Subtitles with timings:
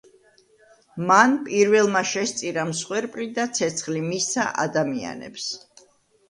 [1.09, 5.47] მან პირველმა შესწირა მსხვერპლი და ცეცხლი მისცა ადამიანებს.